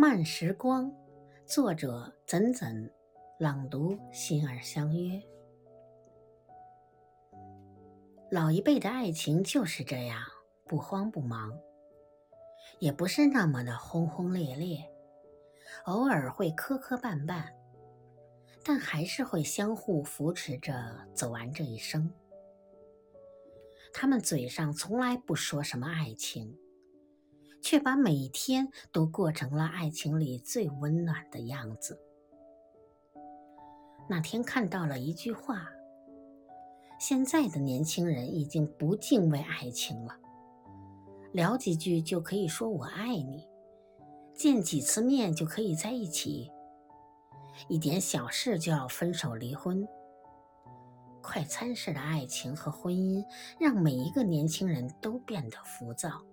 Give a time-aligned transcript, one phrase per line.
[0.00, 0.94] 慢时光，
[1.44, 2.88] 作者怎怎，
[3.36, 5.20] 朗读心儿相约。
[8.30, 10.22] 老一辈的爱情就是这样，
[10.68, 11.52] 不慌不忙，
[12.78, 14.88] 也不是那么的轰轰烈烈，
[15.86, 17.52] 偶尔会磕磕绊绊，
[18.62, 22.08] 但还是会相互扶持着走完这一生。
[23.92, 26.56] 他们嘴上从来不说什么爱情。
[27.68, 32.00] 却把每一天都过成了爱情里最温暖的样子。
[34.08, 35.68] 那天看到了一句话：
[36.98, 40.16] 现在的年轻人已经不敬畏爱情了，
[41.34, 43.46] 聊几句就可以说我爱你，
[44.34, 46.50] 见几次面就可以在一起，
[47.68, 49.86] 一点小事就要分手离婚。
[51.20, 53.22] 快餐式的爱情和婚姻，
[53.60, 56.24] 让每一个年轻人都变得浮躁。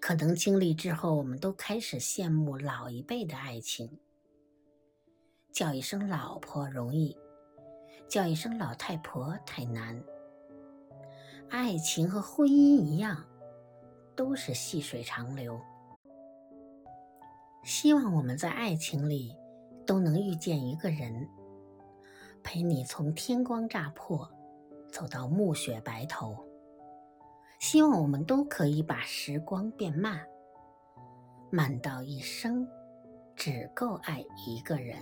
[0.00, 3.98] 可能经历之后，我们都开始羡慕老一辈的爱情。
[5.52, 7.16] 叫一声老婆容易，
[8.08, 10.02] 叫一声老太婆太难。
[11.50, 13.24] 爱情和婚姻一样，
[14.16, 15.60] 都是细水长流。
[17.62, 19.36] 希望我们在爱情里
[19.86, 21.28] 都能遇见一个人，
[22.42, 24.26] 陪你从天光乍破
[24.90, 26.49] 走到暮雪白头。
[27.70, 30.26] 希望我们都可以把时光变慢，
[31.52, 32.66] 慢到一生
[33.36, 34.96] 只够爱一个人。